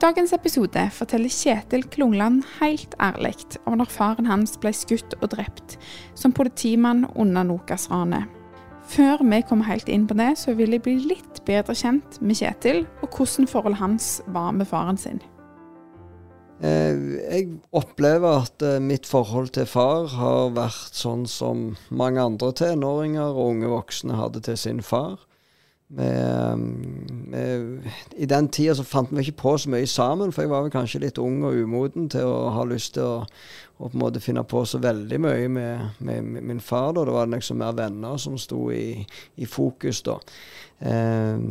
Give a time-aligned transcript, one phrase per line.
[0.00, 3.34] Dagens episode forteller Kjetil Klungland helt ærlig
[3.68, 5.76] om når faren hans ble skutt og drept
[6.16, 8.24] som politimann under Nokas-ranet.
[8.90, 12.40] Før vi kommer helt inn på det, så vil jeg bli litt bedre kjent med
[12.40, 15.20] Kjetil, og hvordan forholdet hans var med faren sin.
[16.64, 16.96] Eh,
[17.30, 23.36] Jeg opplever at eh, mitt forhold til far har vært sånn som mange andre tenåringer
[23.36, 25.20] og unge voksne hadde til sin far.
[25.92, 26.08] Vi,
[27.30, 30.62] med, I den tida så fant vi ikke på så mye sammen, for jeg var
[30.62, 33.24] vel kanskje litt ung og umoden til å ha lyst til å,
[33.80, 36.92] å på en måte finne på så veldig mye med, med, med min far.
[36.94, 37.02] da.
[37.08, 39.02] Det var liksom mer venner som sto i,
[39.34, 40.20] i fokus da.
[40.78, 41.42] Eh,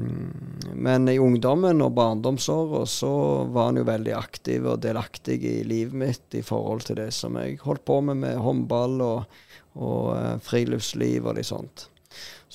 [0.87, 3.13] men i ungdommen og barndomsåra så
[3.51, 7.35] var han jo veldig aktiv og delaktig i livet mitt i forhold til det som
[7.43, 9.39] jeg holdt på med med håndball og,
[9.75, 11.89] og eh, friluftsliv og litt sånt.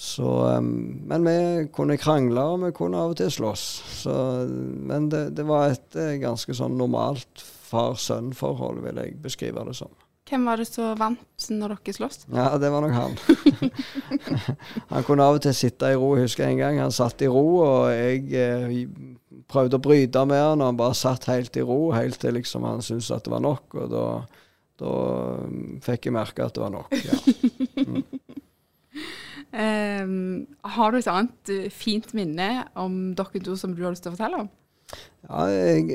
[0.05, 0.29] Så,
[0.61, 1.37] men vi
[1.73, 3.63] kunne krangle, og vi kunne av og til slåss.
[4.03, 4.15] Så,
[4.91, 9.95] men det, det var et eh, ganske sånn normalt far-sønn-forhold, vil jeg beskrive det som.
[10.29, 12.27] Hvem var det som vant når dere sloss?
[12.33, 13.17] Ja, det var nok han.
[14.93, 16.15] han kunne av og til sitte i ro.
[16.19, 18.79] Jeg husker en gang han satt i ro, og jeg eh,
[19.49, 22.69] prøvde å bryte med han, og han bare satt helt i ro, helt til liksom
[22.69, 23.81] han syntes at det var nok.
[23.81, 24.07] Og da,
[24.85, 24.95] da
[25.89, 26.93] fikk jeg merke at det var nok.
[26.93, 27.65] ja.
[29.55, 34.07] Ehm, har du et annet eh, fint minne om dere to som du har lyst
[34.07, 34.51] til å fortelle om?
[35.25, 35.89] Ja, jeg,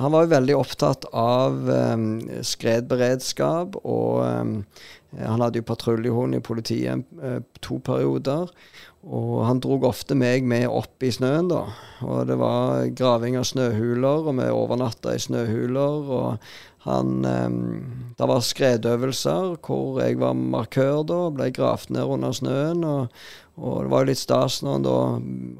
[0.00, 2.04] han var jo veldig opptatt av eh,
[2.46, 4.86] skredberedskap, og eh,
[5.20, 8.48] han hadde jo patruljehund i politiet eh, to perioder.
[9.06, 11.66] Og han drog ofte meg med opp i snøen, da.
[12.02, 16.10] Og det var graving av snøhuler, og vi overnatta i snøhuler.
[16.16, 16.48] Og
[16.86, 22.82] han Det var skredøvelser hvor jeg var markør da, ble gravd ned under snøen.
[22.82, 23.14] og
[23.56, 24.96] og det var jo litt stas når da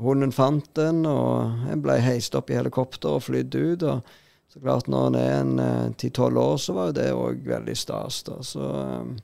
[0.05, 3.83] hunden fant den, og jeg ble heist opp i helikopter og flydd ut.
[3.83, 4.17] og
[4.53, 5.17] så klart Når en
[5.61, 8.23] er en ti-tolv år, så var jo det òg veldig stas.
[8.23, 9.17] da, Så um,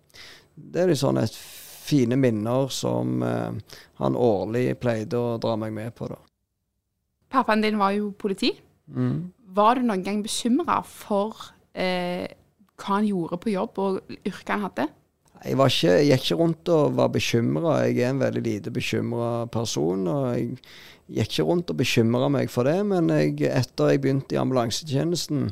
[0.55, 1.37] det er sånn et
[1.83, 3.53] fine minner som uh,
[4.01, 6.09] han årlig pleide å dra meg med på.
[6.09, 6.19] da.
[7.33, 8.53] Pappaen din var jo politi.
[8.93, 9.33] Mm.
[9.57, 12.29] Var du noen gang bekymra for eh,
[12.77, 14.87] hva han gjorde på jobb og yrket han hadde?
[15.43, 17.77] Jeg, ikke, jeg gikk ikke rundt og var bekymra.
[17.89, 20.07] Jeg er en veldig lite bekymra person.
[20.07, 20.51] og Jeg
[21.09, 25.51] gikk ikke rundt og bekymra meg for det, men jeg, etter jeg begynte i ambulansetjenesten,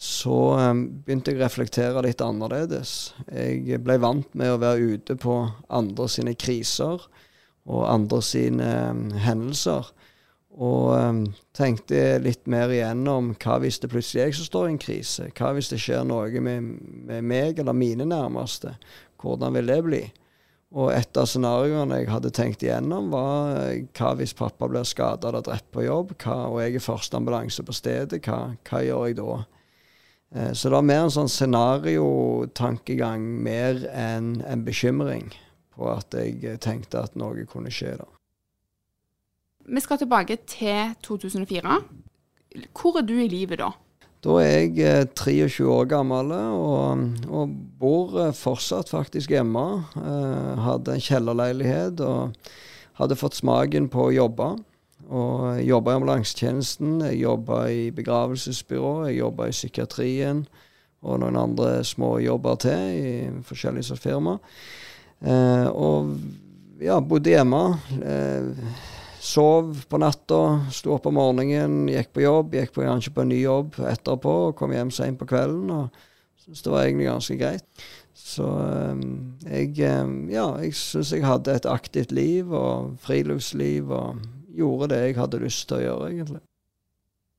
[0.00, 3.14] så um, begynte jeg å reflektere litt annerledes.
[3.30, 5.36] Jeg ble vant med å være ute på
[5.72, 7.06] andre sine kriser
[7.64, 9.92] og andre sine um, hendelser.
[10.54, 11.22] Og um,
[11.56, 15.30] tenkte litt mer igjennom hva hvis det plutselig er jeg som står i en krise?
[15.34, 16.68] Hva hvis det skjer noe med,
[17.08, 18.76] med meg eller mine nærmeste?
[19.24, 20.02] Hvordan vil det bli?
[20.74, 25.30] Og et av scenarioene jeg hadde tenkt igjennom, var eh, hva hvis pappa blir skada
[25.30, 29.04] eller drept på jobb, hva, og jeg er første ambulanse på stedet, hva, hva gjør
[29.06, 29.36] jeg da?
[30.34, 35.30] Eh, så det var mer en sånn scenariotankegang mer enn en bekymring
[35.74, 38.08] på at jeg tenkte at noe kunne skje da.
[39.64, 41.78] Vi skal tilbake til 2004.
[42.76, 43.70] Hvor er du i livet da?
[44.24, 49.64] Da er jeg eh, 23 år gammel og, og bor eh, fortsatt faktisk hjemme.
[50.00, 52.32] Eh, hadde en kjellerleilighet og
[53.00, 54.54] hadde fått smaken på å jobbe.
[55.12, 60.46] Og jobba i ambulansetjenesten, jeg jobba i begravelsesbyrå, jeg jobba i psykiatrien
[61.04, 63.12] og noen andre små jobber til i
[63.44, 64.38] forskjellige firma.
[65.20, 66.16] Eh, og
[66.80, 67.62] ja, bodde hjemme.
[68.00, 68.93] Eh,
[69.24, 70.38] Sov på natta,
[70.74, 72.52] sto opp om morgenen, gikk på jobb.
[72.58, 75.70] Gikk på, kanskje på en ny jobb etterpå og kom hjem seint på kvelden.
[75.72, 77.84] og Syns det var egentlig ganske greit.
[78.12, 78.46] Så
[79.48, 84.20] jeg, ja, jeg syns jeg hadde et aktivt liv og friluftsliv og
[84.54, 86.42] gjorde det jeg hadde lyst til å gjøre, egentlig.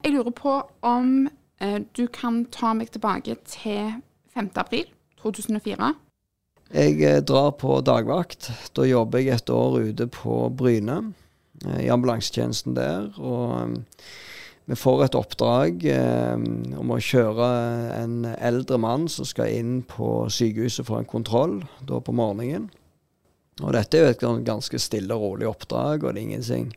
[0.05, 0.55] Jeg lurer på
[0.89, 1.11] om
[1.61, 3.93] eh, du kan ta meg tilbake til
[4.33, 4.49] 5.
[4.57, 4.89] april
[5.21, 5.91] 2004.
[6.73, 8.49] Jeg eh, drar på dagvakt.
[8.73, 10.97] Da jobber jeg et år ute på Bryne
[11.79, 13.11] i ambulansetjenesten der.
[13.19, 13.75] Og um,
[14.65, 16.45] vi får et oppdrag eh,
[16.79, 17.49] om å kjøre
[17.99, 22.71] en eldre mann som skal inn på sykehuset for en kontroll da på morgenen.
[23.61, 26.71] Og dette er jo et ganske stille og rolig oppdrag, og det er ingenting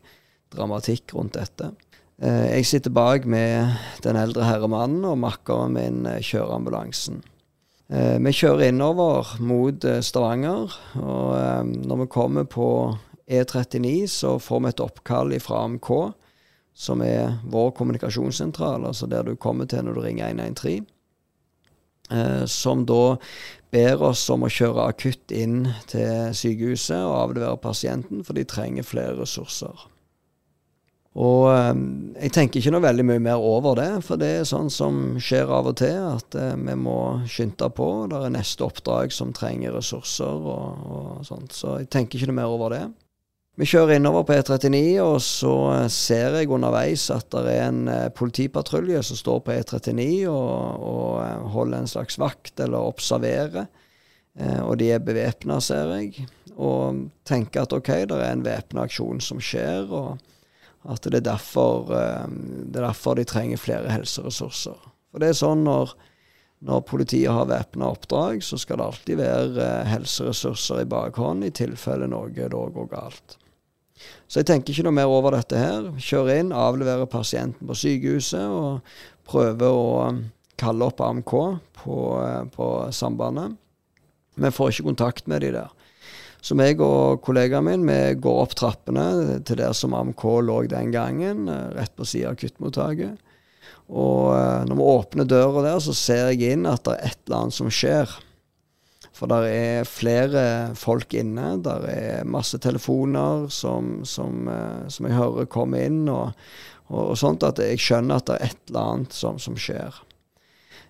[0.53, 1.73] dramatikk rundt dette.
[2.21, 3.73] Eh, jeg sitter bak med
[4.03, 7.21] den eldre herremannen, og makkeren min eh, kjører ambulansen.
[7.89, 12.69] Eh, vi kjører innover mot Stavanger, og når vi kommer på
[13.29, 15.89] E39, så får vi et oppkall fra AMK,
[16.73, 20.87] som er vår kommunikasjonssentral, altså der du kommer til når du ringer 113.
[22.49, 23.17] Som da
[23.69, 28.87] ber oss om å kjøre akutt inn til sykehuset og avlevere pasienten, for de trenger
[28.87, 29.89] flere ressurser.
[31.19, 31.79] Og eh,
[32.23, 35.49] jeg tenker ikke noe veldig mye mer over det, for det er sånn som skjer
[35.51, 36.99] av og til, at eh, vi må
[37.29, 37.89] skynde på.
[38.11, 42.39] Det er neste oppdrag som trenger ressurser og, og, sånt, så jeg tenker ikke noe
[42.43, 42.83] mer over det.
[43.59, 45.53] Vi kjører innover på E39, og så
[45.91, 51.09] ser jeg underveis at det er en uh, politipatrulje som står på E39 og, og
[51.19, 53.67] uh, holder en slags vakt eller observerer.
[54.39, 56.25] og de er bevæpna, ser jeg,
[56.55, 59.91] og tenker at OK, det er en væpna aksjon som skjer.
[59.91, 60.21] og
[60.87, 62.27] at det er, derfor, eh,
[62.71, 64.77] det er derfor de trenger flere helseressurser.
[65.11, 65.93] For det er sånn når,
[66.65, 71.53] når politiet har væpna oppdrag, så skal det alltid være eh, helseressurser i bakhånd i
[71.55, 73.37] tilfelle noe da går galt.
[74.29, 75.89] Så jeg tenker ikke noe mer over dette her.
[75.99, 78.93] Kjører inn, avleverer pasienten på sykehuset og
[79.29, 80.21] prøver å eh,
[80.59, 81.33] kalle opp AMK
[81.79, 81.97] på,
[82.53, 83.57] på sambandet.
[84.39, 85.75] Men får ikke kontakt med de der.
[86.39, 90.93] Så meg og kollegaen min vi går opp trappene til der som AMK lå den
[90.95, 93.19] gangen, eh, rett på siden av akuttmottaket.
[93.89, 97.21] Og eh, når vi åpner døra der, så ser jeg inn at det er et
[97.25, 98.15] eller annet som skjer.
[99.19, 100.41] For der er flere
[100.79, 101.57] folk inne.
[101.63, 106.31] Der er masse telefoner som, som, eh, som jeg hører komme inn, og,
[106.87, 109.99] og, og, sånt at jeg skjønner at det er et eller annet som, som skjer.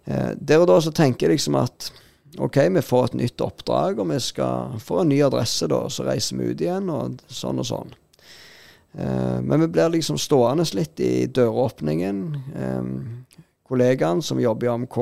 [0.06, 1.90] Eh, der og da så tenker jeg liksom at
[2.38, 5.82] OK, vi får et nytt oppdrag, og vi skal få en ny adresse, da.
[5.90, 7.96] Så reiser vi ut igjen, og sånn og sånn.
[8.94, 12.22] Eh, men vi blir liksom stående litt i døråpningen.
[12.56, 15.00] Eh, kollegaen som jobber i AMK,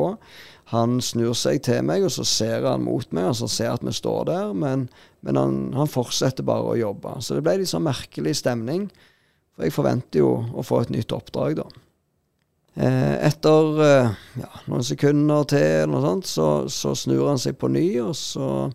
[0.68, 3.86] han snur seg til meg, og så ser han mot meg, og så ser at
[3.88, 4.88] vi står der, men,
[5.24, 7.14] men han, han, fortsetter bare å jobbe.
[7.24, 8.90] Så det ble litt sånn merkelig stemning.
[9.56, 11.68] For jeg forventer jo å få et nytt oppdrag, da.
[12.78, 17.56] Eh, etter eh, ja, noen sekunder til, eller noe sånt, så, så, snur han seg
[17.58, 18.68] på ny, og så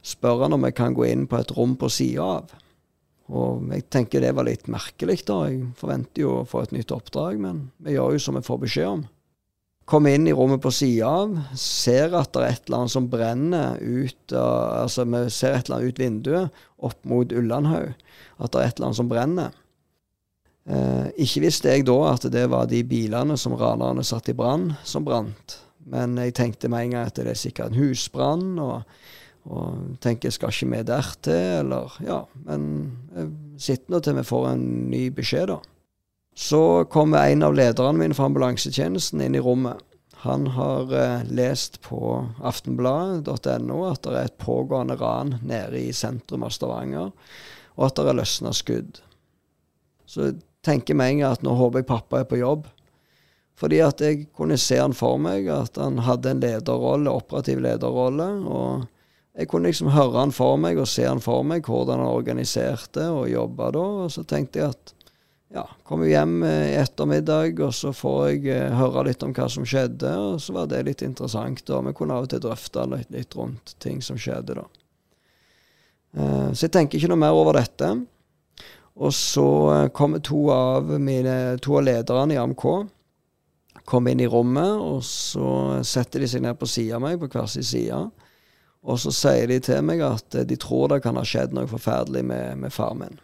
[0.00, 2.54] spør han om jeg kan gå inn på et rom på sida av.
[3.30, 5.42] Og jeg tenker det var litt merkelig, da.
[5.50, 8.62] Jeg forventer jo å få et nytt oppdrag, men vi gjør jo som vi får
[8.64, 9.04] beskjed om.
[9.90, 13.08] Kom inn i rommet på sida av, ser at det er et eller annet som
[13.10, 17.96] brenner ut Altså, vi ser et eller annet ut vinduet, opp mot Ullandhaug.
[18.38, 19.56] At det er et eller annet som brenner.
[20.70, 24.70] Eh, ikke visste jeg da at det var de bilene som ranerne satte i brann,
[24.86, 25.56] som brant.
[25.90, 28.86] Men jeg tenkte med en gang at det er sikkert en husbrann, og,
[29.50, 32.22] og tenker skal ikke vi dertil, eller Ja.
[32.46, 32.70] Men
[33.16, 35.58] jeg sitter nå til vi får en ny beskjed, da.
[36.40, 39.82] Så kommer en av lederne mine fra ambulansetjenesten inn i rommet.
[40.22, 42.00] Han har eh, lest på
[42.40, 47.10] aftenbladet.no at det er et pågående ran nede i sentrum av Stavanger,
[47.76, 49.02] og at det er løsna skudd.
[50.08, 50.30] Så
[50.64, 52.70] tenker med en gang at nå håper jeg pappa er på jobb.
[53.60, 58.30] Fordi at jeg kunne se han for meg, at han hadde en lederrolle, operativ lederrolle.
[58.48, 58.86] Og
[59.36, 63.10] jeg kunne liksom høre han for meg og se han for meg, hvordan han organiserte
[63.12, 63.84] og jobba da.
[64.06, 64.94] Og så tenkte jeg at
[65.54, 69.66] ja, kommer hjem i ettermiddag, og så får jeg eh, høre litt om hva som
[69.66, 70.12] skjedde.
[70.30, 73.34] Og så var det litt interessant, og vi kunne av og til drøfte litt, litt
[73.38, 74.68] rundt ting som skjedde da.
[76.16, 77.90] Eh, så jeg tenker ikke noe mer over dette.
[79.00, 82.66] Og så eh, kommer to av, mine, to av lederne i AMK
[83.90, 87.30] kom inn i rommet, og så setter de seg ned på sida av meg, på
[87.32, 87.98] hver sin side.
[88.86, 91.68] Og så sier de til meg at eh, de tror det kan ha skjedd noe
[91.70, 93.18] forferdelig med, med far min.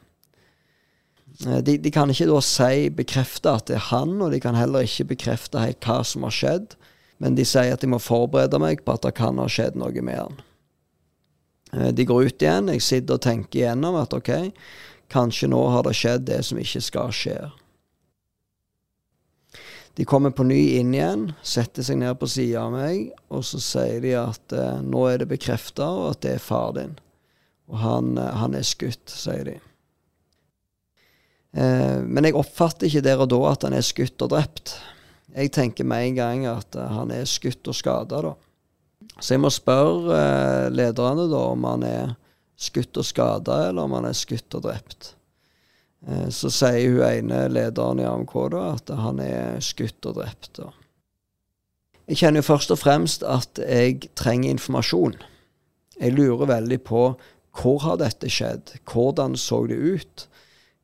[1.44, 4.56] Eh, de, de, kan ikke da si, bekrefte at det er han, og de kan
[4.56, 6.78] heller ikke bekrefte helt hva som har skjedd.
[7.20, 10.02] Men de sier at de må forberede meg på at det kan ha skjedd noe
[10.04, 10.42] med han.
[11.96, 12.68] De går ut igjen.
[12.72, 14.30] Jeg sitter og tenker igjennom at OK,
[15.08, 17.38] Kanskje nå har det skjedd det som ikke skal skje.
[19.96, 23.60] De kommer på ny inn igjen, setter seg ned på sida av meg, og så
[23.62, 26.98] sier de at eh, nå er det bekrefta, at det er far din.
[27.70, 29.56] Og han, eh, han er skutt, sier de.
[31.56, 34.76] Eh, men jeg oppfatter ikke der og da at han er skutt og drept.
[35.36, 38.34] Jeg tenker med en gang at eh, han er skutt og skada, da.
[39.16, 42.16] Så jeg må spørre eh, lederne da om han er
[42.60, 45.12] skutt og skada, eller om han er skutt og drept.
[46.30, 50.60] Så sier hun ene lederen i AMK da, at han er skutt og drept.
[50.60, 50.68] Da.
[52.06, 55.16] Jeg kjenner jo først og fremst at jeg trenger informasjon.
[55.98, 57.02] Jeg lurer veldig på
[57.56, 58.76] hvor har dette skjedd?
[58.86, 60.26] Hvordan så det ut?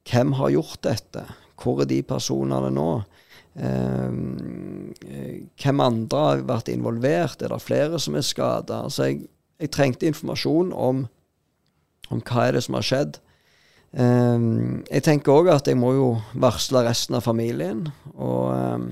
[0.09, 1.25] Hvem har gjort dette?
[1.63, 2.89] Hvor er de personene nå?
[3.53, 4.15] Eh,
[5.63, 7.43] hvem andre har vært involvert?
[7.43, 8.83] Er det flere som er skada?
[8.89, 9.27] Altså jeg,
[9.61, 11.05] jeg, trengte informasjon om,
[12.11, 13.21] om, hva er det som har skjedd.
[13.93, 14.49] Eh,
[14.89, 17.87] jeg tenker òg at jeg må jo varsle resten av familien.
[18.17, 18.91] Og eh,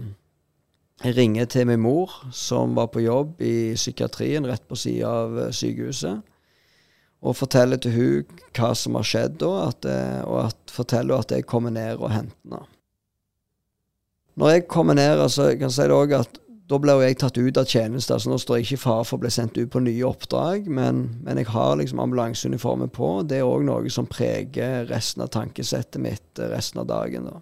[1.00, 5.38] jeg ringer til min mor, som var på jobb i psykiatrien rett på sida av
[5.46, 6.20] eh, sykehuset.
[7.20, 11.34] Og forteller til hun hva som har skjedd da, at, eh, og at, forteller at
[11.34, 12.62] jeg kommer ned og henter henne.
[14.40, 16.38] Når jeg kommer ned, altså, jeg kan si det også at
[16.70, 18.14] da ble jeg tatt ut av tjeneste.
[18.14, 20.68] altså Nå står jeg ikke i fare for å bli sendt ut på nye oppdrag,
[20.70, 23.08] men, men jeg har liksom ambulanseuniformen på.
[23.26, 27.26] Det er òg noe som preger resten av tankesettet mitt eh, resten av dagen.
[27.26, 27.40] da.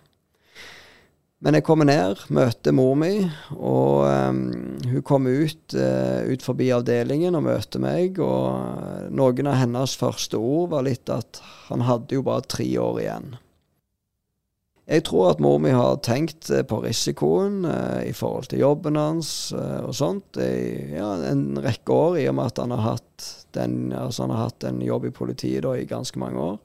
[1.38, 3.12] Men jeg kommer ned, møter mor mi,
[3.54, 4.38] og um,
[4.90, 8.18] hun kommer ut, uh, ut forbi avdelingen og møter meg.
[8.18, 12.98] Og noen av hennes første ord var litt at han hadde jo bare tre år
[13.04, 13.36] igjen.
[14.88, 18.98] Jeg tror at mor mi har tenkt uh, på risikoen uh, i forhold til jobben
[18.98, 23.28] hans og sånt i ja, en rekke år, i og med at han har hatt,
[23.54, 26.58] den, altså han har hatt en jobb i politiet da, i ganske mange år.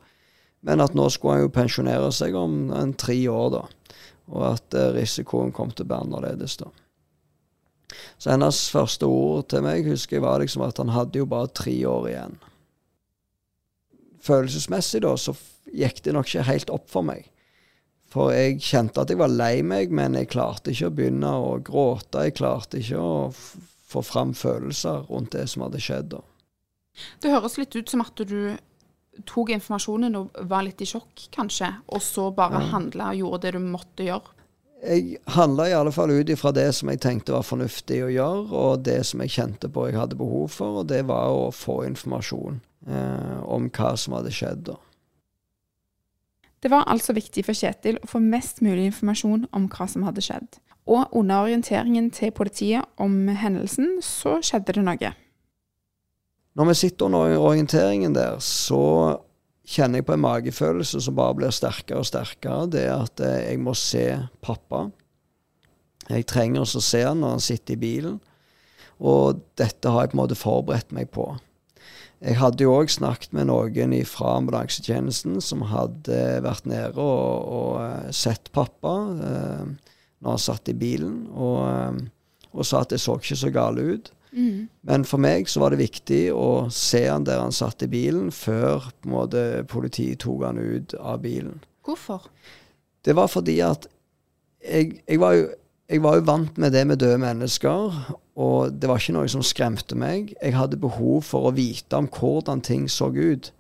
[0.66, 3.64] Men at nå skulle han jo pensjonere seg om en tre år, da
[4.32, 6.70] og at eh, risikoen kom til å bli annerledes da.
[8.18, 11.52] Så hennes første ord til meg husker jeg var liksom at han hadde jo bare
[11.54, 12.40] tre år igjen.
[14.24, 15.36] Følelsesmessig da så
[15.74, 17.28] gikk det nok ikke helt opp for meg.
[18.14, 21.56] For jeg kjente at jeg var lei meg, men jeg klarte ikke å begynne å
[21.66, 22.28] gråte.
[22.28, 26.22] Jeg klarte ikke å få fram følelser rundt det som hadde skjedd da.
[27.22, 28.54] Det høres litt ut som at du
[29.30, 32.72] tok informasjonen og var litt i sjokk, kanskje, og så bare ja.
[32.74, 34.34] handla og gjorde det du måtte gjøre?
[34.84, 38.48] Jeg handla i alle fall ut ifra det som jeg tenkte var fornuftig å gjøre,
[38.52, 41.86] og det som jeg kjente på jeg hadde behov for, og det var å få
[41.88, 44.66] informasjon eh, om hva som hadde skjedd.
[44.74, 44.76] da.
[46.64, 50.24] Det var altså viktig for Kjetil å få mest mulig informasjon om hva som hadde
[50.24, 50.60] skjedd.
[50.88, 55.12] Og under orienteringen til politiet om hendelsen, så skjedde det noe.
[56.54, 58.84] Når vi sitter under orienteringen der, så
[59.66, 62.68] kjenner jeg på en magefølelse som bare blir sterkere og sterkere.
[62.70, 64.06] Det er at eh, jeg må se
[64.44, 64.86] pappa.
[66.10, 68.20] Jeg trenger å se han når han sitter i bilen.
[69.04, 71.32] Og dette har jeg på en måte forberedt meg på.
[72.24, 77.72] Jeg hadde jo òg snakket med noen fra ambulansetjenesten som hadde vært nede og, og
[77.84, 79.66] eh, sett pappa eh,
[80.24, 83.84] når han satt i bilen, og, eh, og sa at det så ikke så gale
[83.98, 84.14] ut.
[84.34, 84.68] Mm.
[84.82, 88.32] Men for meg så var det viktig å se han der han satt i bilen,
[88.34, 91.62] før måte, politiet tok han ut av bilen.
[91.86, 92.26] Hvorfor?
[93.04, 93.88] Det var fordi at
[94.64, 95.48] jeg, jeg, var jo,
[95.90, 97.98] jeg, var jo, vant med det med døde mennesker,
[98.40, 100.32] og det var ikke noe som skremte meg.
[100.40, 103.52] Jeg hadde behov for å vite om hvordan ting så ut.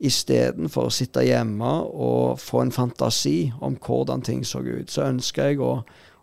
[0.00, 5.50] Istedenfor å sitte hjemme og få en fantasi om hvordan ting så ut, så ønska
[5.50, 5.74] jeg å,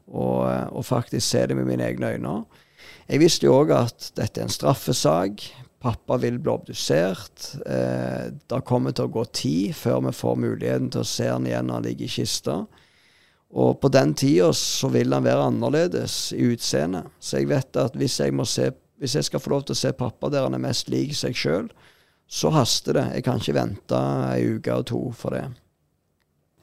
[0.07, 0.29] å,
[0.71, 2.39] å faktisk se det med mine egne øyne.
[3.07, 5.45] Jeg visste jo òg at dette er en straffesak.
[5.79, 7.53] Pappa vil bli obdusert.
[7.63, 11.47] Eh, det kommer til å gå tid før vi får muligheten til å se han
[11.47, 12.57] igjen når han ligger i kista.
[13.55, 17.07] Og på den tida så vil han være annerledes i utseendet.
[17.19, 19.93] Så jeg vet at hvis jeg, se, hvis jeg, skal få lov til å se
[19.95, 21.71] pappa der han er mest lik seg sjøl,
[22.27, 23.05] så haster det.
[23.15, 24.01] Jeg kan ikke vente
[24.33, 25.45] ei uke og to for det.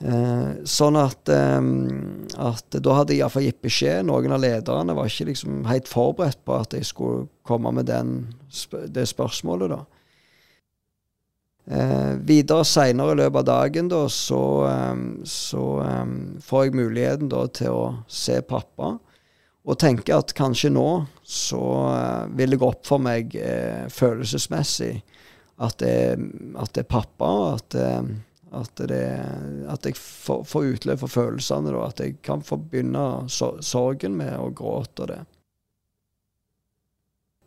[0.03, 1.61] Eh, sånn at, eh,
[2.43, 4.09] at, da hadde jeg iallfall gitt beskjed.
[4.09, 8.17] Noen av lederne var ikke liksom helt forberedt på at jeg skulle komme med den,
[8.91, 9.85] det spørsmålet, da.
[11.65, 16.05] Eh, videre seinere i løpet av dagen da, så, eh, så eh,
[16.45, 18.99] får jeg muligheten da til å se pappa.
[19.65, 21.63] Og tenke at kanskje nå så
[21.95, 23.33] eh, vil det gå opp for meg
[23.95, 24.99] følelsesmessig
[25.65, 25.97] at det,
[26.61, 27.31] at det er pappa.
[27.55, 27.79] at
[28.61, 29.05] at, det,
[29.71, 30.45] at jeg får,
[30.75, 31.73] utløp for følelsene.
[31.75, 31.87] Da.
[31.89, 35.21] At jeg kan få begynne sorgen med å gråte og det.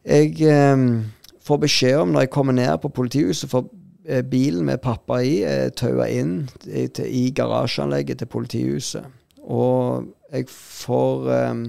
[0.07, 0.85] Jeg eh,
[1.43, 3.67] får beskjed om når jeg kommer ned på politihuset, for
[4.07, 9.09] eh, bilen med pappa i er taua inn i, til, i garasjeanlegget til politihuset.
[9.47, 11.63] Og jeg får eh,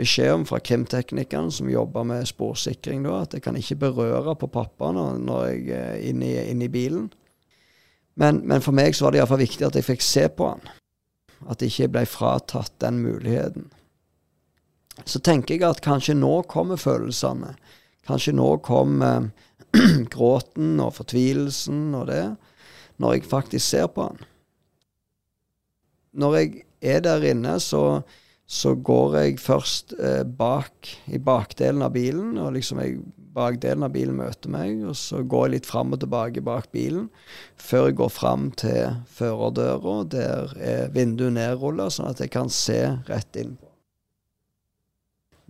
[0.00, 4.48] beskjed om fra krimteknikeren som jobber med sporsikring, da, at jeg kan ikke berøre på
[4.52, 7.10] pappa når, når jeg er inne i, inne i bilen.
[8.14, 10.66] Men, men, for meg så var det iallfall viktig at jeg fikk se på han.
[11.48, 13.70] At jeg ikke ble fratatt den muligheten.
[15.08, 17.54] Så tenker jeg at kanskje nå kommer følelsene.
[18.06, 19.30] Kanskje nå kommer
[20.14, 22.24] gråten og fortvilelsen og det,
[23.00, 24.20] når jeg faktisk ser på han.
[26.12, 28.02] Når jeg er der inne, så,
[28.44, 32.98] så går jeg først eh, bak i bakdelen av bilen, og liksom jeg
[33.32, 37.08] bakdelen av bilen møter meg, og så går jeg litt fram og tilbake bak bilen
[37.60, 39.96] før jeg går fram til førerdøra.
[40.12, 43.70] Der er vinduet nedrulla, sånn at jeg kan se rett inn på.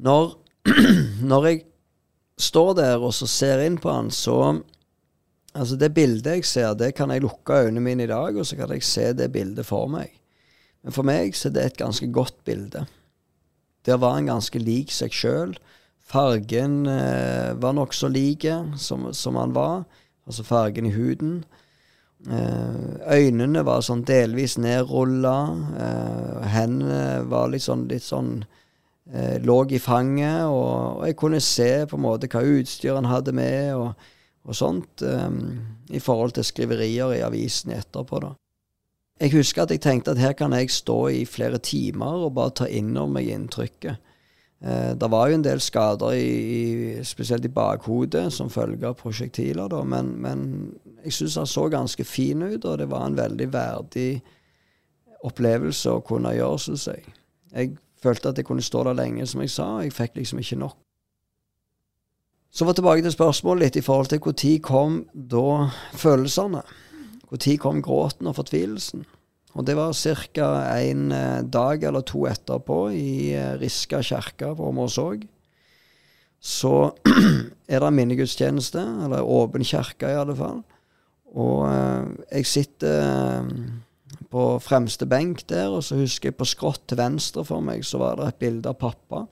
[0.02, 0.34] Når,
[1.32, 1.64] når jeg
[2.42, 4.60] står der og så ser inn på han, så
[5.52, 8.56] Altså, det bildet jeg ser, det kan jeg lukke øynene mine i dag, og så
[8.56, 10.08] kan jeg se det bildet for meg.
[10.80, 12.86] Men for meg så er det et ganske godt bilde.
[13.84, 15.52] Der var han ganske lik seg sjøl.
[16.04, 19.84] Fargen eh, var nokså lik som, som han var,
[20.26, 21.42] altså fargen i huden.
[22.30, 25.36] Eh, øynene var sånn delvis nedrulla.
[25.86, 28.44] Eh, hendene var litt sånn, litt sånn
[29.10, 33.10] eh, Lå i fanget, og, og, jeg kunne se på en måte hva utstyr han
[33.10, 34.12] hadde med, og,
[34.46, 35.26] og sånt, eh,
[35.90, 38.22] i forhold til skriverier i avisen etterpå.
[38.22, 38.34] da.
[39.22, 42.56] Jeg husker at jeg tenkte at her kan jeg stå i flere timer og bare
[42.62, 44.11] ta inn over meg inntrykket.
[44.64, 46.26] Eh, det var jo en del skader, i,
[46.98, 50.44] i, spesielt i bakhodet, som følge av prosjektiler, da, men, men
[51.04, 54.10] jeg syns han så ganske fin ut, og det var en veldig verdig
[55.26, 57.02] opplevelse å kunne gjøre, syns jeg.
[57.52, 60.60] Jeg følte at jeg kunne stå der lenge, som jeg sa, jeg fikk liksom ikke
[60.62, 60.78] nok.
[62.52, 66.60] Så var tilbake til spørsmålet litt i forhold til når kom da følelsene?
[67.30, 69.06] Når kom gråten og fortvilelsen?
[69.52, 70.48] Og det var ca.
[70.80, 75.26] en eh, dag eller to etterpå i Riska Riska kirke vi Åmorsåg.
[76.40, 76.92] Så
[77.72, 80.62] er det minnegudstjeneste, eller åpen kirke i alle fall.
[81.36, 83.44] Og eh, jeg sitter
[84.32, 88.00] på fremste benk der, og så husker jeg på skrått til venstre for meg så
[88.00, 89.26] var det et bilde av pappa.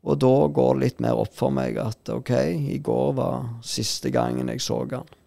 [0.00, 2.32] Og da går det litt mer opp for meg at OK,
[2.74, 5.19] i går var siste gangen jeg så han.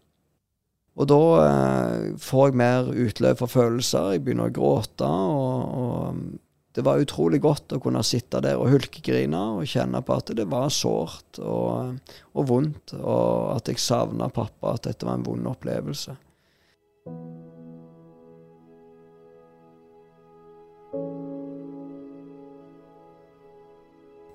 [0.93, 4.13] Og da eh, får jeg mer utløp for følelser.
[4.13, 5.07] Jeg begynner å gråte.
[5.09, 6.41] Og, og,
[6.73, 10.47] det var utrolig godt å kunne sitte der og hulkegrine og kjenne på at det
[10.49, 11.99] var sårt og,
[12.33, 16.17] og vondt, og at jeg savna pappa, at dette var en vond opplevelse.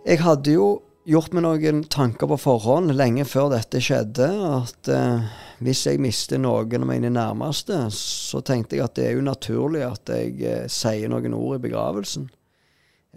[0.06, 0.68] Jeg hadde jo
[1.08, 4.30] gjort meg noen tanker på forhånd lenge før dette skjedde.
[4.62, 5.26] At eh,
[5.64, 9.82] hvis jeg mister noen av mine nærmeste, så tenkte jeg at det er jo naturlig
[9.86, 12.28] at jeg eh, sier noen ord i begravelsen.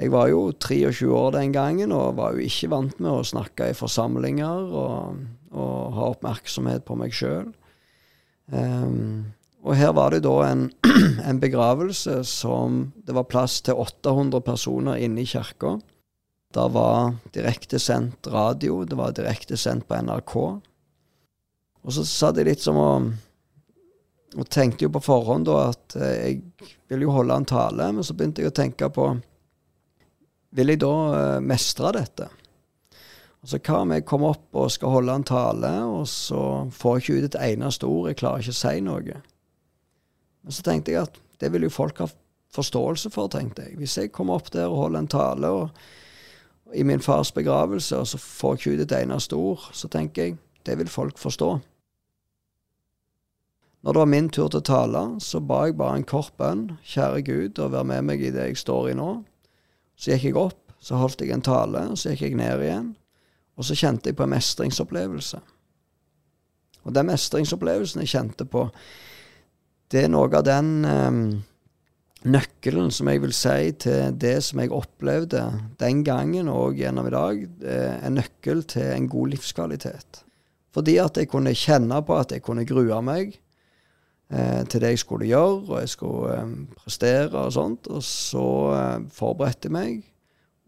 [0.01, 3.69] Jeg var jo 23 år den gangen og var jo ikke vant med å snakke
[3.69, 5.19] i forsamlinger og,
[5.51, 7.51] og ha oppmerksomhet på meg sjøl.
[8.51, 9.13] Um, ehm,
[9.61, 10.65] og her var det da en,
[11.29, 15.75] en begravelse som det var plass til 800 personer inne i kirka.
[16.51, 20.35] Det var direktesendt radio, det var direktesendt på NRK.
[21.81, 22.91] Og så satt jeg litt som å
[24.39, 28.05] Og tenkte jo på forhånd da at eh, jeg ville jo holde en tale, men
[28.05, 29.09] så begynte jeg å tenke på
[30.55, 32.29] Vil jeg da uh, mestre dette?
[33.41, 37.03] Altså, Hva om jeg kommer opp og skal holde en tale, og så får jeg
[37.03, 39.21] ikke ut et eneste ord, jeg klarer ikke å si noe?
[40.41, 42.07] Men så tenkte jeg at det vil jo folk ha
[42.53, 43.79] forståelse for, tenkte jeg.
[43.79, 48.07] Hvis jeg kommer opp der og holder en tale, og i min fars begravelse, og
[48.07, 51.49] så får jeg ikke ut et eneste ord, så tenker jeg det vil folk forstå.
[53.81, 56.67] Når det var min tur til å tale, så ba jeg bare en kort bønn.
[56.85, 59.09] Kjære Gud, og vær med meg i det jeg står i nå.
[59.97, 62.91] Så gikk jeg opp, så holdt jeg en tale, så gikk jeg ned igjen.
[63.57, 65.41] Og så kjente jeg på en mestringsopplevelse.
[66.85, 68.67] Og den mestringsopplevelsen jeg kjente på,
[69.91, 71.23] det er noe av den um,
[72.23, 75.43] nøkkelen, som jeg vil si, til det som jeg opplevde
[75.81, 77.45] den gangen og gjennom i dag,
[78.05, 80.23] en nøkkel til en god livskvalitet.
[80.71, 83.50] Fordi at jeg kunne kjenne på at jeg kunne grue meg eh,
[84.71, 87.89] til det jeg skulle gjøre, og jeg skulle eh, prestere og sånt.
[87.91, 88.45] Og så
[88.77, 90.07] eh, forberedte jeg meg.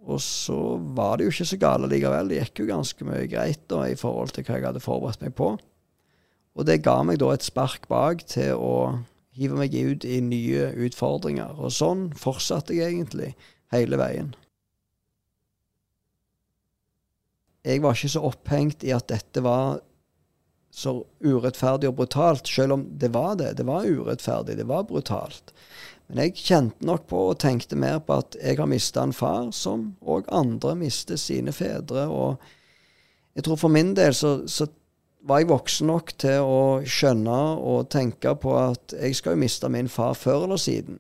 [0.04, 0.58] Og så
[0.98, 2.32] var det jo ikke så gale likevel.
[2.32, 5.36] Det gikk jo ganske mye greit da, i forhold til hva jeg hadde forberedt meg
[5.38, 5.54] på.
[6.54, 8.76] Og det ga meg da et spark bak til å
[9.34, 11.56] hive meg ut i nye utfordringer.
[11.58, 13.32] Og sånn fortsatte jeg egentlig
[13.74, 14.34] hele veien.
[17.64, 19.80] Jeg var ikke så opphengt i at dette var
[20.74, 23.52] så urettferdig og brutalt, selv om det var det.
[23.60, 25.54] Det var urettferdig, det var brutalt.
[26.08, 29.52] Men jeg kjente nok på og tenkte mer på at jeg har mista en far,
[29.54, 32.08] som òg andre mister sine fedre.
[32.10, 32.42] Og
[33.38, 34.68] jeg tror for min del så, så
[35.24, 39.70] var jeg voksen nok til å skjønne og tenke på at jeg skal jo miste
[39.72, 40.98] min far før eller siden.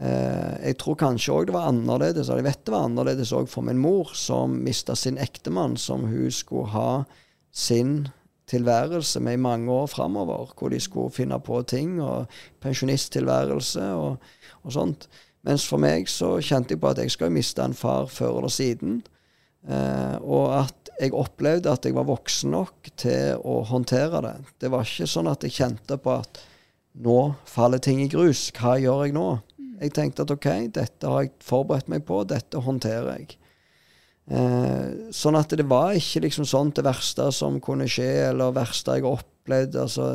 [0.00, 3.46] Eh, jeg tror kanskje òg det var annerledes, og jeg vet det var annerledes òg
[3.52, 6.90] for min mor, som mista sin ektemann, som hun skulle ha
[7.52, 8.10] sin
[8.50, 12.26] tilværelse med i mange år framover, hvor de skulle finne på ting, og
[12.60, 14.16] pensjonisttilværelse og,
[14.62, 15.08] og sånt.
[15.42, 18.52] Mens for meg så kjente jeg på at jeg skal miste en far før eller
[18.52, 19.00] siden.
[19.66, 24.36] Eh, og at jeg opplevde at jeg var voksen nok til å håndtere det.
[24.62, 26.42] Det var ikke sånn at jeg kjente på at
[27.02, 28.50] nå faller ting i grus.
[28.54, 29.26] Hva gjør jeg nå?
[29.82, 33.38] Jeg tenkte at OK, dette har jeg forberedt meg på, dette håndterer jeg.
[34.30, 38.96] Eh, sånn at det var ikke liksom sånn det verste som kunne skje, eller verste
[38.96, 39.76] jeg har opplevd.
[39.82, 40.08] altså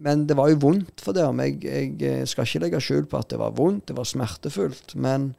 [0.00, 1.26] men det var jo vondt for det
[1.60, 4.94] Jeg, jeg, skal ikke legge skjul på at det var vondt, det var smertefullt.
[4.96, 5.34] Men,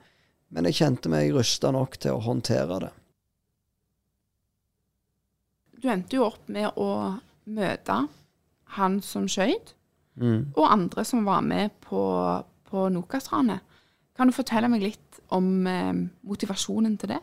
[0.53, 2.91] men jeg kjente meg rusta nok til å håndtere det.
[5.81, 7.17] Du endte jo opp med å
[7.49, 8.03] møte
[8.77, 9.75] han som skøyt,
[10.21, 10.51] Mm.
[10.59, 12.01] og andre som var med på,
[12.67, 13.63] på Nokas-ranet.
[14.13, 15.93] Kan du fortelle meg litt om eh,
[16.27, 17.21] motivasjonen til det?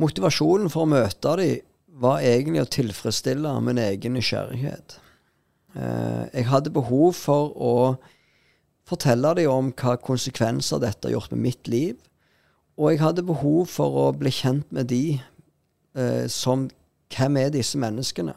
[0.00, 1.66] Motivasjonen for å møte dem
[2.00, 4.96] var egentlig å tilfredsstille min egen nysgjerrighet.
[5.76, 7.74] Eh, jeg hadde behov for å
[8.88, 11.98] fortelle dem om hva konsekvenser dette har gjort med mitt liv.
[12.80, 15.20] Og jeg hadde behov for å bli kjent med de
[15.94, 16.70] eh, som
[17.10, 18.36] Hvem er disse menneskene?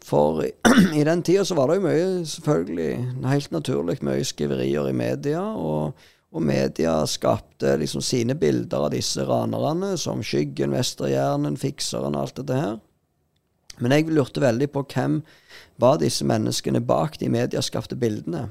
[0.00, 2.92] For i den tida så var det jo mye, selvfølgelig,
[3.28, 5.42] helt naturlig, mye skriverier i media.
[5.42, 12.26] Og, og media skapte liksom sine bilder av disse ranerne, som Skyggen, Vesterhjernen, Fikseren og
[12.26, 12.76] alt dette her.
[13.80, 15.20] Men jeg lurte veldig på hvem
[15.80, 18.46] var disse menneskene bak de medieskapte bildene.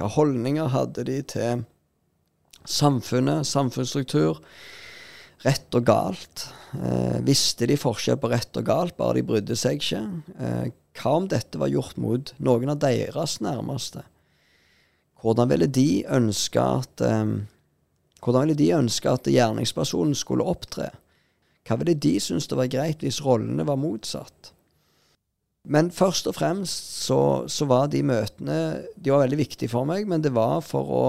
[0.00, 1.64] Hva holdninger hadde de til
[2.68, 4.40] samfunnet, samfunnsstruktur,
[5.44, 6.46] rett og galt?
[6.72, 10.02] Eh, visste de forskjell på rett og galt, bare de brydde seg ikke?
[10.38, 14.06] Eh, hva om dette var gjort mot noen av deres nærmeste?
[15.22, 17.36] Hvordan ville de ønske at um,
[18.22, 20.90] hvordan ville de ønske at gjerningspersonen skulle opptre?
[21.66, 24.52] Hva ville de synes det var greit hvis rollene var motsatt?
[25.62, 30.08] Men først og fremst så, så, var de møtene de var veldig viktige for meg,
[30.10, 31.04] men det var for å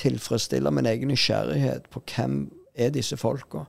[0.00, 3.66] tilfredsstille min egen nysgjerrighet på hvem er disse folka.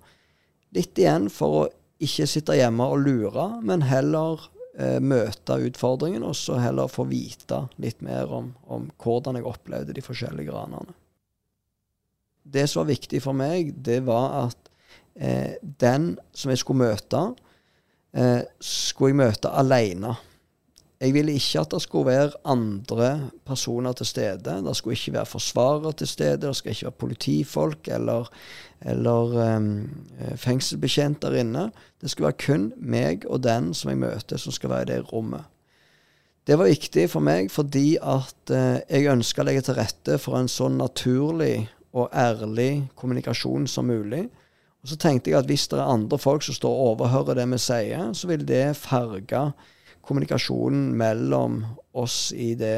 [0.72, 1.68] Litt igjen for å
[2.02, 4.48] ikke sitte hjemme og lure, men heller
[5.04, 10.04] møte utfordringen, og så heller få vite litt mer om, om hvordan jeg opplevde de
[10.06, 10.96] forskjellige granene.
[12.42, 14.72] Det som var viktig for meg, det var at
[15.16, 17.22] eh, den som jeg skulle møte,
[18.16, 20.16] eh, skulle jeg møte alene.
[21.02, 24.58] Jeg ville ikke at det skulle være andre personer til stede.
[24.66, 28.30] Det skulle ikke være forsvarere til stede, det skal ikke være politifolk eller,
[28.82, 29.90] eller um,
[30.36, 31.72] fengselsbetjent der inne.
[32.02, 35.14] Det skulle være kun meg og den som jeg møter, som skal være i det
[35.14, 35.42] rommet.
[36.48, 40.38] Det var viktig for meg fordi at uh, jeg ønska å legge til rette for
[40.38, 41.66] en sånn naturlig
[41.98, 44.28] og ærlig kommunikasjon som mulig.
[44.82, 47.50] Og så tenkte jeg at hvis det er andre folk som står og overhører det
[47.50, 49.48] vi sier, så vil det farge
[50.06, 51.62] kommunikasjonen mellom
[51.98, 52.78] oss i det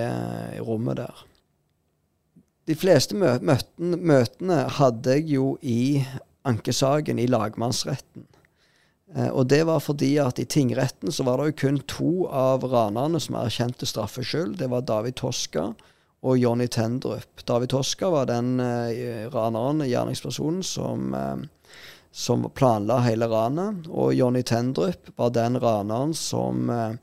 [0.64, 1.24] rommet der.
[2.68, 6.04] De fleste møtene, møtene hadde jeg jo i
[6.48, 8.28] ankesaken i lagmannsretten.
[9.16, 12.64] Eh, og det var fordi at i tingretten så var det jo kun to av
[12.72, 14.58] ranerne som erkjente straffskyld.
[14.62, 15.72] Det var David Toska
[16.24, 17.44] og Jonny Tendrup.
[17.48, 21.44] David Toska var den eh, raneren, gjerningspersonen, som eh,
[22.14, 23.88] som planla hele ranet.
[23.90, 26.94] Og Jonny Tendrup var den raneren som eh,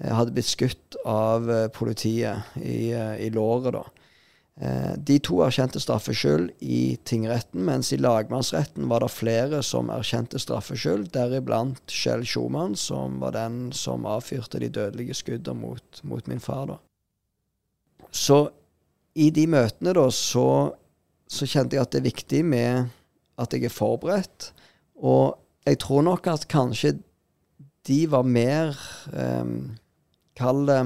[0.00, 3.76] hadde blitt skutt av eh, politiet i, eh, i låret.
[3.76, 3.84] da.
[4.96, 11.08] De to erkjente straffskyld i tingretten, mens i lagmannsretten var det flere som erkjente straffskyld,
[11.10, 16.68] deriblant Kjell Schumann, som var den som avfyrte de dødelige skuddene mot, mot min far.
[16.70, 16.78] da.
[18.14, 18.44] Så
[19.18, 20.48] i de møtene da, så,
[21.26, 22.94] så kjente jeg at det er viktig med
[23.42, 24.53] at jeg er forberedt.
[25.00, 26.98] Og jeg tror nok at kanskje
[27.88, 28.76] de var mer
[29.12, 29.74] um,
[30.34, 30.78] Kall det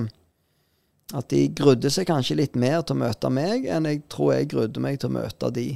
[1.16, 4.50] At de grudde seg kanskje litt mer til å møte meg enn jeg tror jeg
[4.52, 5.70] grudde meg til å møte de.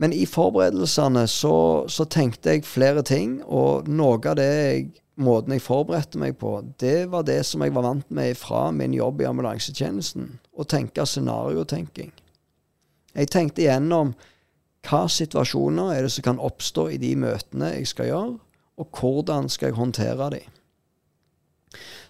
[0.00, 4.86] Men i forberedelsene så, så tenkte jeg flere ting, og noe av det jeg,
[5.20, 8.96] måten jeg forberedte meg på, det var det som jeg var vant med fra min
[8.96, 10.30] jobb i ambulansetjenesten.
[10.56, 12.10] Å tenke scenariotenking.
[13.12, 14.16] Jeg tenkte igjennom
[14.88, 18.32] hva situasjoner er det som kan oppstå i de møtene jeg skal gjøre,
[18.82, 20.40] og hvordan skal jeg håndtere de.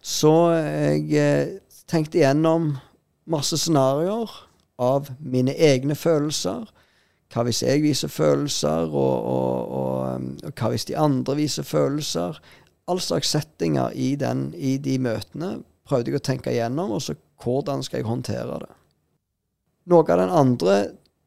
[0.02, 1.58] Så jeg eh,
[1.90, 2.72] tenkte igjennom
[3.30, 4.30] masse scenarioer
[4.82, 6.64] av mine egne følelser.
[7.32, 11.66] Hva hvis jeg viser følelser, og, og, og, um, og hva hvis de andre viser
[11.66, 12.40] følelser?
[12.90, 17.14] All slags settinger i, den, i de møtene prøvde jeg å tenke igjennom, og så
[17.42, 18.74] hvordan skal jeg håndtere det.
[19.90, 20.76] Noe av den andre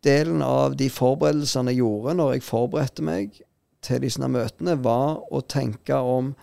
[0.06, 3.42] delen av de forberedelsene jeg gjorde når jeg forberedte meg
[3.86, 6.34] til disse møtene, var å tenke om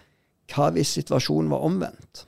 [0.53, 2.27] hva hvis situasjonen var omvendt?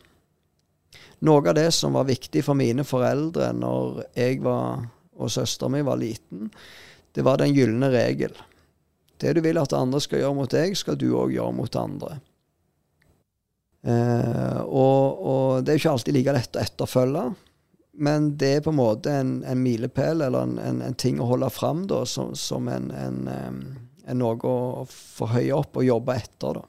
[1.25, 5.85] Noe av det som var viktig for mine foreldre når jeg var, og søstera mi
[5.87, 6.51] var liten,
[7.14, 8.35] det var den gylne regel.
[9.20, 12.18] Det du vil at andre skal gjøre mot deg, skal du òg gjøre mot andre.
[13.85, 17.25] Eh, og, og, det er ikke alltid like lett å etterfølge,
[17.96, 21.28] men det er på en måte en, en milepæl eller en, en, en, ting å
[21.30, 22.90] holde fram da, som, som en,
[24.18, 26.61] noe å forhøye opp og jobbe etter.
[26.61, 26.64] da.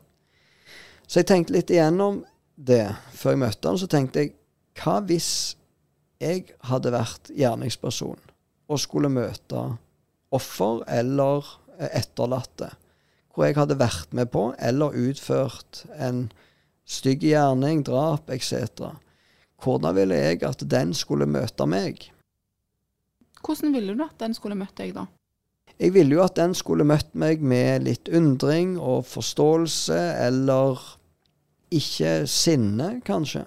[1.08, 2.24] Så jeg tenkte litt igjennom
[2.56, 3.82] det før jeg møtte han.
[3.82, 4.36] Så tenkte jeg
[4.82, 5.30] hva hvis
[6.22, 8.22] jeg hadde vært gjerningsperson
[8.66, 9.68] og skulle møte
[10.36, 11.46] offer eller
[11.92, 12.72] etterlatte,
[13.36, 16.28] hvor jeg hadde vært med på eller utført en
[16.88, 18.96] stygg gjerning, drap etc.
[19.64, 22.10] Hvordan ville jeg at den skulle møte meg?
[23.46, 25.06] Hvordan ville du at den skulle møtt deg, da?
[25.80, 30.80] Jeg ville jo at den skulle møtt meg med litt undring og forståelse, eller
[31.76, 33.44] ikke sinne, kanskje.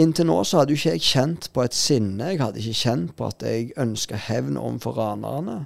[0.00, 2.30] Inntil nå så hadde jo ikke jeg kjent på et sinne.
[2.32, 5.58] Jeg hadde ikke kjent på at jeg ønska hevn overfor ranerne.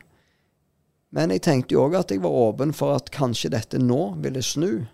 [1.15, 4.43] Men jeg tenkte jo òg at jeg var åpen for at kanskje dette nå ville
[4.43, 4.87] snu.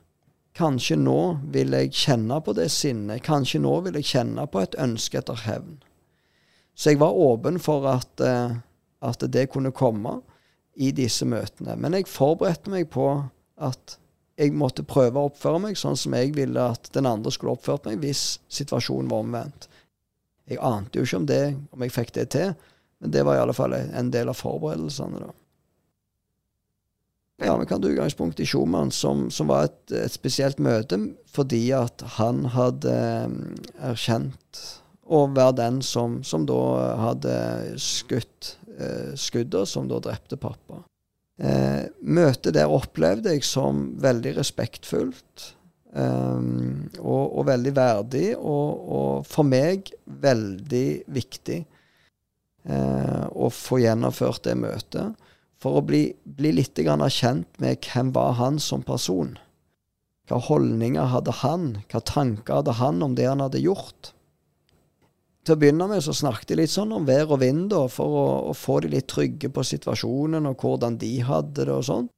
[0.57, 1.21] Kanskje nå
[1.55, 3.23] vil jeg kjenne på det sinnet.
[3.27, 5.79] Kanskje nå vil jeg kjenne på et ønske etter hevn.
[6.75, 8.57] Så jeg var åpen for at, uh,
[9.05, 10.21] at det kunne komme
[10.81, 11.77] i disse møtene.
[11.77, 13.07] Men jeg forberedte meg på
[13.61, 13.99] at
[14.41, 17.85] jeg måtte prøve å oppføre meg sånn som jeg ville at den andre skulle oppført
[17.89, 19.69] meg hvis situasjonen var omvendt.
[20.49, 22.55] Jeg ante jo ikke om det, om jeg fikk det til,
[23.01, 25.21] men det var i alle fall en del av forberedelsene.
[25.21, 25.35] da.
[27.41, 30.99] Ja, Vi kan ta utgangspunkt i Schumann, som, som var et, et, spesielt møte
[31.31, 32.93] fordi at han hadde
[33.31, 33.37] um,
[33.81, 34.61] erkjent
[35.09, 36.61] å være den som, som da
[37.01, 37.33] hadde
[37.81, 40.83] skutt eh, skuddet, som da drepte pappa.
[41.41, 45.47] Eh, møtet der opplevde jeg som veldig respektfullt
[45.97, 51.59] um, og, og, veldig verdig, og, og, for meg veldig viktig
[52.69, 55.30] eh, å få gjennomført det møtet.
[55.61, 59.37] For å bli, bli litt kjent med hvem var han som person.
[60.29, 61.83] Hva holdninger hadde han?
[61.91, 64.15] Hva tanker hadde han om det han hadde gjort?
[65.45, 68.17] til å begynne med så snakket jeg litt sånn om vær og vind, da, for
[68.21, 72.09] å, å, få de litt trygge på situasjonen og hvordan de hadde det og sånn.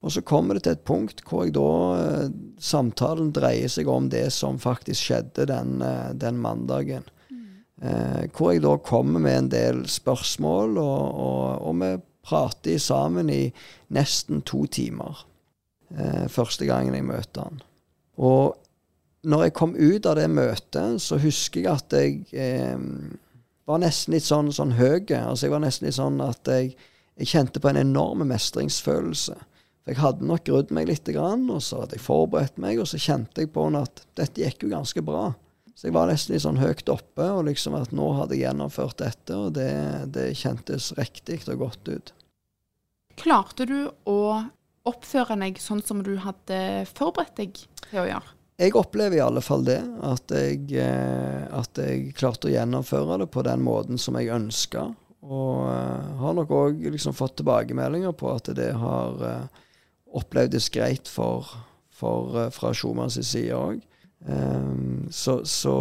[0.00, 4.08] Og så kommer det til et punkt hvor jeg da eh, Samtalen dreier seg om
[4.12, 7.04] det som faktisk skjedde den, eh, den mandagen.
[7.28, 7.42] Mm.
[7.84, 11.92] Eh, hvor jeg da kommer med en del spørsmål, og, og, og vi
[12.26, 13.42] prater sammen i
[13.94, 15.24] nesten to timer.
[15.90, 17.62] Eh, første gangen jeg møter han.
[18.20, 18.56] Og
[19.22, 22.78] når jeg kom ut av det møtet, så husker jeg at jeg eh,
[23.68, 25.04] var nesten litt sånn, sånn høy.
[25.18, 26.74] Altså jeg var nesten litt sånn at jeg,
[27.20, 29.36] jeg kjente på en enorm mestringsfølelse.
[29.80, 33.00] For jeg hadde nok grudd meg litt, og så hadde jeg forberedt meg, og så
[33.00, 35.30] kjente jeg på at dette gikk jo ganske bra.
[35.80, 38.98] Så jeg var nesten litt sånn høyt oppe, og liksom at nå hadde jeg gjennomført
[39.00, 39.70] dette, og det,
[40.12, 42.12] det kjentes riktig og godt ut.
[43.16, 44.20] Klarte du å
[44.84, 48.36] oppføre deg sånn som du hadde forberedt deg til å gjøre?
[48.60, 49.80] Jeg opplever i alle fall det.
[50.04, 54.90] At jeg, eh, at jeg klarte å gjennomføre det på den måten som jeg ønska.
[55.24, 59.64] Og uh, har nok òg liksom fått tilbakemeldinger på at det har uh,
[60.16, 61.48] opplevdes greit for,
[61.88, 63.80] for, fra Schumanns side òg.
[64.20, 65.74] Um, så, så,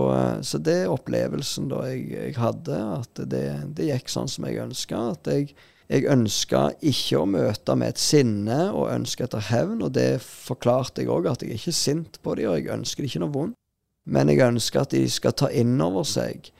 [0.47, 3.43] så, det er opplevelsen da jeg, jeg hadde, at det,
[3.75, 5.01] det, gikk sånn som jeg ønska.
[5.17, 5.51] At jeg
[5.89, 11.01] jeg ønska ikke å møte med et sinne og ønske etter hevn, og det forklarte
[11.01, 13.57] jeg òg, at jeg er ikke sint på dem, og jeg ønsker ikke noe vondt.
[14.05, 16.51] Men jeg ønsker at de skal ta inn over seg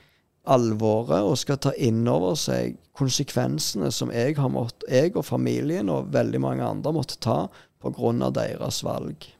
[0.50, 5.92] alvoret, og skal ta inn over seg konsekvensene som jeg, har mått, jeg og familien
[5.94, 7.44] og veldig mange andre måtte ta
[7.80, 8.30] pga.
[8.34, 9.30] deres valg.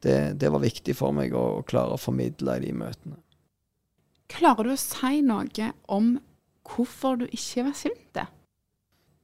[0.00, 3.18] Det, det, var viktig for meg å, å klare å formidle i de møtene.
[4.30, 6.14] Klarer du å si noe om
[6.70, 8.20] hvorfor du ikke var sint?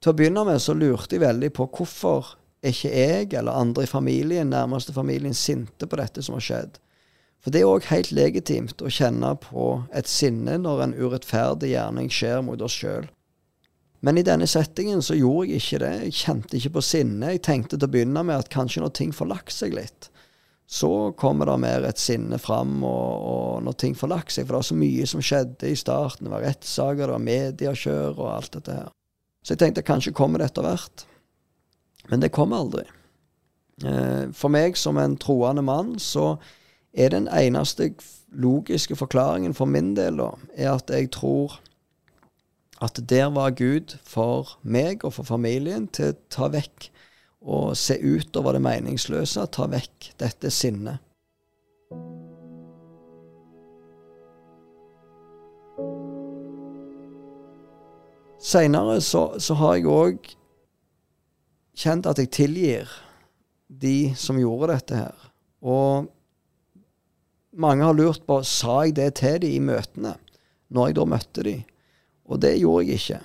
[0.03, 3.87] Til å begynne med så lurte jeg veldig på hvorfor er ikke jeg eller andre
[3.87, 6.79] i familien, nærmeste familien, sinte på dette som har skjedd.
[7.43, 12.11] For det er òg helt legitimt å kjenne på et sinne når en urettferdig gjerning
[12.13, 13.07] skjer mot oss sjøl.
[14.05, 15.93] Men i denne settingen så gjorde jeg ikke det.
[16.05, 17.33] Jeg kjente ikke på sinne.
[17.33, 20.11] Jeg tenkte til å begynne med at kanskje når ting får lagt seg litt,
[20.67, 24.47] så kommer det mer et sinne fram, og, og når ting får lagt seg.
[24.47, 26.27] For det var så mye som skjedde i starten.
[26.27, 28.89] Det var rettssaker, det var mediekjør og alt dette her.
[29.47, 31.07] Så jeg tenkte kanskje kommer det etter hvert.
[32.11, 32.83] Men det kom aldri.
[33.85, 36.35] Eh, for meg som en troende mann, så
[36.97, 37.93] er den eneste
[38.35, 41.61] logiske forklaringen for min del da, er at jeg tror
[42.83, 46.91] at der var Gud for meg og for familien til å ta vekk
[47.47, 51.03] og se utover det meningsløse, ta vekk dette sinnet.
[58.47, 60.29] Seinere så, så, har jeg òg
[61.77, 62.91] kjent at jeg tilgir
[63.67, 65.25] de som gjorde dette her.
[65.67, 66.07] Og
[67.59, 70.15] mange har lurt på sa jeg det til de i møtene,
[70.71, 71.57] når jeg da møtte de.
[72.27, 73.21] Og det gjorde jeg ikke.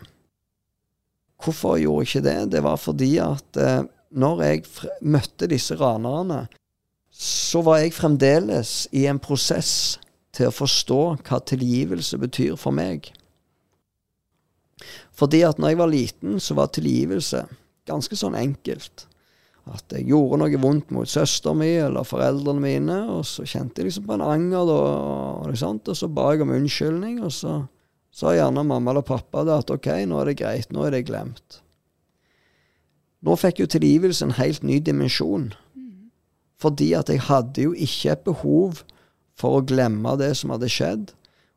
[1.42, 2.38] Hvorfor gjorde jeg ikke det?
[2.56, 4.66] Det var fordi at eh, når jeg
[5.02, 6.46] møtte disse ranerne,
[7.12, 10.00] så var jeg fremdeles i en prosess
[10.36, 13.12] til å forstå hva tilgivelse betyr for meg.
[15.16, 17.44] Fordi at når jeg var liten, så var tilgivelse
[17.90, 19.06] ganske sånn enkelt.
[19.70, 23.92] At jeg gjorde noe vondt mot søsteren min eller foreldrene mine, og så kjente jeg
[23.92, 27.60] liksom på en anger, og, og så ba jeg om unnskyldning, og så
[28.12, 31.06] sa gjerne mamma eller pappa det at OK, nå er det greit, nå er det
[31.08, 31.62] glemt.
[33.22, 35.52] Nå fikk jo tilgivelse en helt ny dimensjon.
[36.62, 38.82] Fordi at jeg hadde jo ikke et behov
[39.38, 41.12] for å glemme det som hadde skjedd.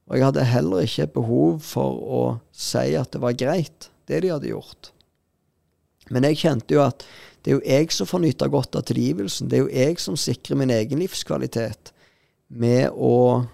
[0.08, 2.22] Og jeg hadde heller ikke et behov for å
[2.52, 4.90] si at det var greit, det de hadde gjort.
[6.12, 7.04] Men jeg kjente jo at
[7.44, 9.48] det er jo jeg som får nyte godt av tilgivelsen.
[9.48, 11.92] Det er jo jeg som sikrer min egen livskvalitet
[12.48, 13.44] med å,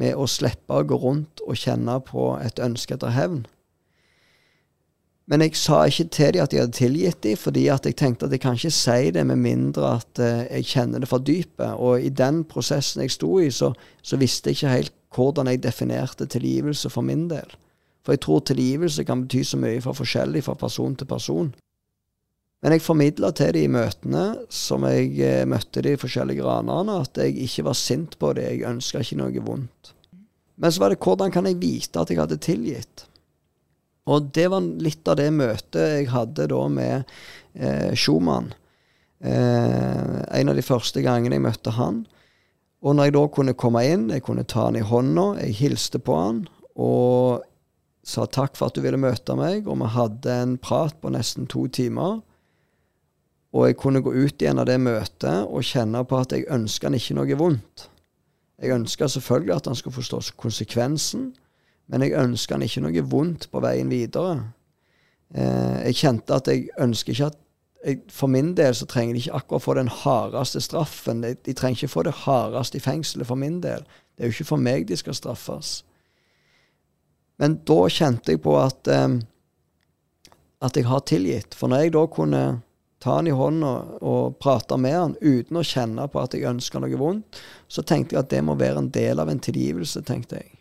[0.00, 3.44] med å slippe å gå rundt og kjenne på et ønske etter hevn.
[5.30, 8.32] Men jeg sa ikke til dem at jeg hadde tilgitt dem, fordi jeg tenkte at
[8.34, 11.76] jeg kan ikke si det med mindre at uh, jeg kjenner det fra dypet.
[11.78, 13.70] Og i den prosessen jeg sto i, så,
[14.02, 17.46] så, visste jeg ikke helt hvordan jeg definerte tilgivelse for min del.
[18.02, 21.52] For jeg tror tilgivelse kan bety så mye for forskjellig fra person til person.
[22.60, 27.16] Men jeg formidla til de i møtene som jeg eh, møtte de forskjellige ranerne, at
[27.22, 29.94] jeg ikke var sint på det, jeg ønska ikke noe vondt.
[30.60, 33.06] Men så var det hvordan kan jeg vite at jeg hadde tilgitt?
[34.08, 37.12] Og det var litt av det møtet jeg hadde da med
[37.54, 38.52] eh, Schumann.
[39.20, 42.04] Eh, en av de første gangene jeg møtte han.
[42.80, 46.00] Og når jeg da kunne komme inn, jeg kunne ta han i hånda, jeg hilste
[46.00, 46.44] på han
[46.80, 47.42] og
[48.06, 51.48] sa takk for at du ville møte meg, og vi hadde en prat på nesten
[51.50, 52.22] to timer.
[53.52, 56.88] Og jeg kunne gå ut igjen av det møtet og kjenne på at jeg ønska
[56.88, 57.88] han ikke noe vondt.
[58.60, 61.30] Jeg ønska selvfølgelig at han skulle forstå konsekvensen,
[61.90, 64.38] men jeg ønska han ikke noe vondt på veien videre.
[65.34, 67.38] Eh, jeg kjente at jeg ønsker ikke at
[67.80, 71.22] jeg, For min del så trenger de ikke akkurat få den hardeste straffen.
[71.24, 73.86] De, de, trenger ikke få det hardeste i fengselet for min del.
[74.12, 75.70] Det er jo ikke for meg de skal straffes.
[77.40, 79.16] Men da kjente jeg på at, eh,
[80.60, 81.56] at jeg har tilgitt.
[81.56, 82.44] For når jeg da kunne
[83.00, 83.74] ta han i hånda
[84.04, 88.18] og prate med han uten å kjenne på at jeg ønsker noe vondt, så tenkte
[88.18, 90.59] jeg at det må være en del av en tilgivelse, tenkte jeg.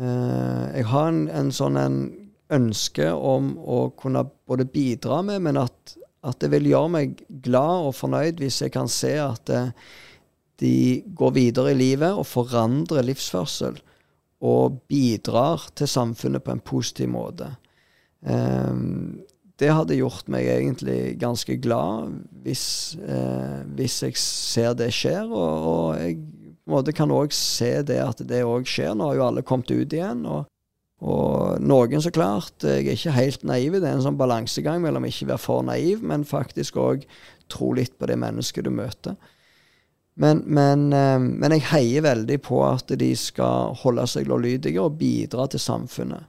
[0.00, 1.98] Uh, jeg har en, en sånn en
[2.52, 7.88] ønske om å kunne både bidra med, men at, at, det vil gjøre meg glad
[7.88, 9.72] og fornøyd hvis jeg kan se at uh,
[10.62, 13.80] de går videre i livet og forandrer livsførsel
[14.42, 17.52] og bidrar til samfunnet på en positiv måte.
[18.22, 19.22] Um,
[19.62, 25.28] det hadde gjort meg egentlig ganske glad hvis, eh, hvis jeg ser det skjer.
[25.28, 26.16] Og, og jeg
[26.70, 28.94] måte, kan òg se det at det òg skjer.
[28.94, 30.24] Nå har jo alle kommet ut igjen.
[30.28, 30.46] Og,
[31.02, 33.78] og, noen, så klart, jeg er ikke helt naiv.
[33.78, 37.06] Det er en sånn balansegang mellom ikke være for naiv, men faktisk òg
[37.52, 39.18] tro litt på det mennesket du møter.
[40.20, 44.98] Men, men, eh, men jeg heier veldig på at de skal holde seg lovlydige og
[45.00, 46.28] bidra til samfunnet.